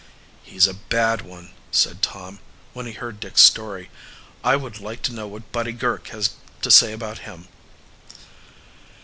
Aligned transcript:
"He's 0.41 0.65
a 0.65 0.73
bad 0.73 1.21
one," 1.21 1.51
said 1.71 2.01
Tom, 2.01 2.39
when 2.73 2.87
he 2.87 2.93
heard 2.93 3.19
Dick's 3.19 3.41
story. 3.43 3.91
"I 4.43 4.55
would 4.55 4.79
like 4.79 5.03
to 5.03 5.13
know 5.13 5.27
what 5.27 5.51
Buddy 5.51 5.73
Girk 5.73 6.07
has 6.07 6.31
to 6.63 6.71
say 6.71 6.91
about 6.91 7.19
him." 7.19 7.47